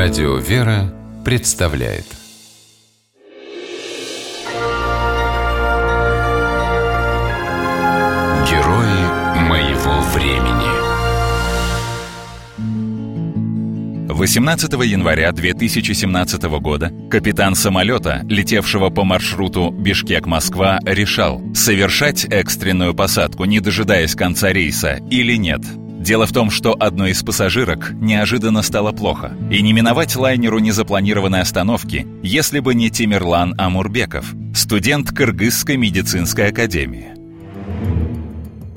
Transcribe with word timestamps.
Радио 0.00 0.36
«Вера» 0.36 0.94
представляет. 1.24 2.04
Герои 8.48 9.02
моего 9.48 10.00
времени. 10.14 10.68
18 14.12 14.72
января 14.84 15.32
2017 15.32 16.42
года 16.60 16.92
капитан 17.10 17.56
самолета, 17.56 18.20
летевшего 18.28 18.90
по 18.90 19.02
маршруту 19.02 19.72
Бишкек-Москва, 19.72 20.78
решал, 20.84 21.42
совершать 21.56 22.24
экстренную 22.26 22.94
посадку, 22.94 23.46
не 23.46 23.58
дожидаясь 23.58 24.14
конца 24.14 24.52
рейса, 24.52 25.00
или 25.10 25.34
нет– 25.34 25.62
Дело 26.08 26.26
в 26.26 26.32
том, 26.32 26.50
что 26.50 26.72
одной 26.72 27.10
из 27.10 27.22
пассажирок 27.22 27.90
неожиданно 27.92 28.62
стало 28.62 28.92
плохо, 28.92 29.36
и 29.50 29.60
не 29.60 29.74
миновать 29.74 30.16
лайнеру 30.16 30.58
незапланированной 30.58 31.42
остановки, 31.42 32.06
если 32.22 32.60
бы 32.60 32.74
не 32.74 32.88
Тимирлан 32.88 33.54
Амурбеков, 33.58 34.32
студент 34.54 35.10
Кыргызской 35.12 35.76
медицинской 35.76 36.48
академии. 36.48 37.08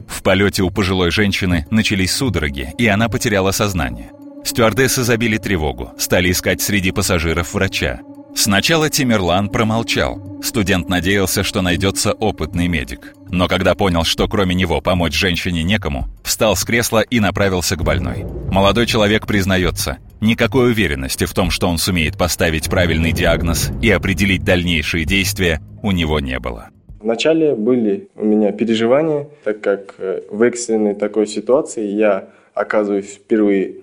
В 0.10 0.22
полете 0.24 0.64
у 0.64 0.72
пожилой 0.72 1.10
женщины 1.10 1.66
начались 1.72 2.12
судороги, 2.12 2.74
и 2.78 2.86
она 2.88 3.08
потеряла 3.08 3.52
сознание. 3.52 4.12
Стюардессы 4.44 5.04
забили 5.04 5.38
тревогу, 5.38 5.94
стали 5.98 6.32
искать 6.32 6.62
среди 6.62 6.92
пассажиров 6.92 7.54
врача. 7.54 8.02
Сначала 8.36 8.90
Тимирлан 8.90 9.50
промолчал. 9.50 10.40
Студент 10.42 10.90
надеялся, 10.90 11.44
что 11.44 11.62
найдется 11.62 12.14
опытный 12.14 12.68
медик. 12.68 13.14
Но 13.30 13.48
когда 13.48 13.76
понял, 13.76 14.04
что 14.04 14.28
кроме 14.28 14.56
него 14.56 14.82
помочь 14.82 15.14
женщине 15.14 15.64
некому, 15.64 16.08
встал 16.24 16.56
с 16.56 16.64
кресла 16.64 17.02
и 17.02 17.20
направился 17.20 17.76
к 17.76 17.84
больной. 17.84 18.26
Молодой 18.50 18.88
человек 18.88 19.28
признается, 19.28 20.00
никакой 20.20 20.72
уверенности 20.72 21.26
в 21.26 21.34
том, 21.34 21.52
что 21.52 21.68
он 21.68 21.78
сумеет 21.78 22.18
поставить 22.18 22.70
правильный 22.70 23.12
диагноз 23.12 23.72
и 23.82 23.92
определить 23.92 24.44
дальнейшие 24.44 25.06
действия, 25.06 25.62
у 25.84 25.92
него 25.92 26.20
не 26.20 26.40
было. 26.40 26.70
Вначале 27.00 27.56
были 27.56 28.10
у 28.16 28.26
меня 28.26 28.52
переживания, 28.52 29.28
так 29.44 29.62
как 29.62 29.96
э, 29.98 30.22
в 30.30 30.42
экстренной 30.44 30.94
такой 30.94 31.28
ситуации 31.28 31.86
я 31.88 32.30
оказываюсь 32.54 33.08
впервые 33.08 33.76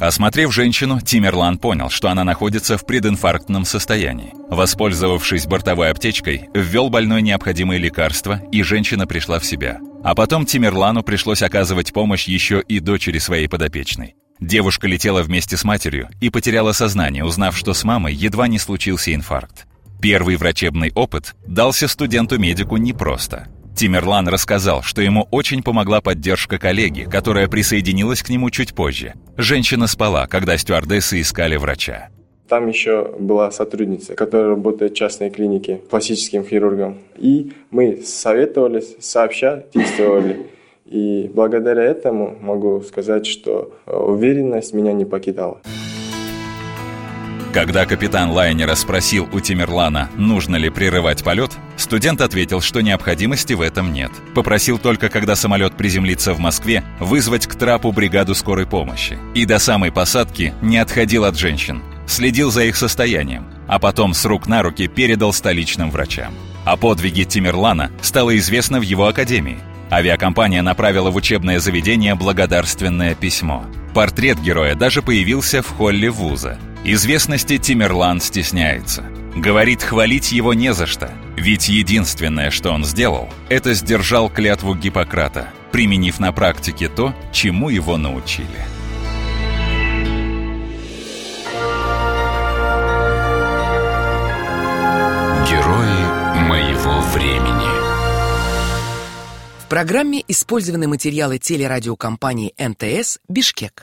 Осмотрев 0.00 0.52
женщину, 0.52 1.00
Тимерлан 1.00 1.58
понял, 1.58 1.88
что 1.88 2.08
она 2.08 2.24
находится 2.24 2.76
в 2.76 2.84
прединфарктном 2.84 3.64
состоянии. 3.64 4.34
Воспользовавшись 4.48 5.46
бортовой 5.46 5.90
аптечкой, 5.90 6.48
ввел 6.52 6.90
больной 6.90 7.22
необходимые 7.22 7.78
лекарства, 7.78 8.42
и 8.52 8.62
женщина 8.62 9.06
пришла 9.06 9.38
в 9.38 9.44
себя. 9.44 9.80
А 10.02 10.14
потом 10.14 10.46
Тимерлану 10.46 11.02
пришлось 11.02 11.42
оказывать 11.42 11.92
помощь 11.92 12.26
еще 12.26 12.62
и 12.66 12.80
дочери 12.80 13.18
своей 13.18 13.48
подопечной. 13.48 14.16
Девушка 14.40 14.88
летела 14.88 15.22
вместе 15.22 15.56
с 15.56 15.64
матерью 15.64 16.10
и 16.20 16.28
потеряла 16.28 16.72
сознание, 16.72 17.24
узнав, 17.24 17.56
что 17.56 17.72
с 17.72 17.84
мамой 17.84 18.14
едва 18.14 18.48
не 18.48 18.58
случился 18.58 19.14
инфаркт. 19.14 19.66
Первый 20.02 20.36
врачебный 20.36 20.92
опыт 20.94 21.34
дался 21.46 21.88
студенту-медику 21.88 22.76
непросто. 22.76 23.48
Тимерлан 23.74 24.28
рассказал, 24.28 24.82
что 24.82 25.02
ему 25.02 25.26
очень 25.30 25.62
помогла 25.62 26.00
поддержка 26.00 26.58
коллеги, 26.58 27.08
которая 27.10 27.48
присоединилась 27.48 28.22
к 28.22 28.28
нему 28.28 28.50
чуть 28.50 28.74
позже. 28.74 29.14
Женщина 29.36 29.88
спала, 29.88 30.26
когда 30.26 30.56
стюардессы 30.56 31.20
искали 31.20 31.56
врача. 31.56 32.08
Там 32.48 32.68
еще 32.68 33.14
была 33.18 33.50
сотрудница, 33.50 34.14
которая 34.14 34.50
работает 34.50 34.92
в 34.92 34.96
частной 34.96 35.30
клинике 35.30 35.80
пластическим 35.90 36.44
хирургом. 36.44 36.98
И 37.16 37.52
мы 37.70 38.02
советовались, 38.04 38.94
сообща 39.00 39.64
действовали. 39.74 40.46
И 40.84 41.30
благодаря 41.34 41.82
этому 41.82 42.36
могу 42.40 42.82
сказать, 42.82 43.26
что 43.26 43.74
э, 43.86 43.96
уверенность 43.96 44.74
меня 44.74 44.92
не 44.92 45.06
покидала. 45.06 45.62
Когда 47.54 47.86
капитан 47.86 48.32
лайнера 48.32 48.74
спросил 48.74 49.28
у 49.30 49.38
Тимерлана, 49.38 50.10
нужно 50.16 50.56
ли 50.56 50.70
прерывать 50.70 51.22
полет, 51.22 51.52
студент 51.76 52.20
ответил, 52.20 52.60
что 52.60 52.80
необходимости 52.80 53.52
в 53.52 53.60
этом 53.60 53.92
нет. 53.92 54.10
Попросил 54.34 54.76
только, 54.76 55.08
когда 55.08 55.36
самолет 55.36 55.76
приземлится 55.76 56.34
в 56.34 56.40
Москве, 56.40 56.82
вызвать 56.98 57.46
к 57.46 57.54
трапу 57.54 57.92
бригаду 57.92 58.34
скорой 58.34 58.66
помощи. 58.66 59.20
И 59.36 59.44
до 59.44 59.60
самой 59.60 59.92
посадки 59.92 60.52
не 60.62 60.78
отходил 60.78 61.24
от 61.24 61.38
женщин. 61.38 61.80
Следил 62.08 62.50
за 62.50 62.64
их 62.64 62.74
состоянием, 62.74 63.46
а 63.68 63.78
потом 63.78 64.14
с 64.14 64.24
рук 64.24 64.48
на 64.48 64.64
руки 64.64 64.88
передал 64.88 65.32
столичным 65.32 65.92
врачам. 65.92 66.34
О 66.64 66.76
подвиге 66.76 67.24
Тимерлана 67.24 67.92
стало 68.02 68.36
известно 68.36 68.80
в 68.80 68.82
его 68.82 69.06
академии. 69.06 69.60
Авиакомпания 69.92 70.60
направила 70.60 71.12
в 71.12 71.14
учебное 71.14 71.60
заведение 71.60 72.16
благодарственное 72.16 73.14
письмо. 73.14 73.64
Портрет 73.94 74.40
героя 74.40 74.74
даже 74.74 75.02
появился 75.02 75.62
в 75.62 75.68
холле 75.68 76.10
вуза– 76.10 76.58
Известности 76.86 77.56
Тимерлан 77.56 78.20
стесняется. 78.20 79.04
Говорит, 79.34 79.82
хвалить 79.82 80.32
его 80.32 80.52
не 80.52 80.74
за 80.74 80.84
что. 80.84 81.10
Ведь 81.34 81.70
единственное, 81.70 82.50
что 82.50 82.72
он 82.72 82.84
сделал, 82.84 83.30
это 83.48 83.72
сдержал 83.72 84.28
клятву 84.28 84.74
Гиппократа, 84.74 85.48
применив 85.72 86.20
на 86.20 86.30
практике 86.30 86.90
то, 86.90 87.14
чему 87.32 87.70
его 87.70 87.96
научили. 87.96 88.46
Герои 95.48 96.46
моего 96.46 97.00
времени 97.14 97.64
В 99.58 99.68
программе 99.70 100.22
использованы 100.28 100.86
материалы 100.86 101.38
телерадиокомпании 101.38 102.52
МТС 102.58 103.20
«Бишкек». 103.26 103.82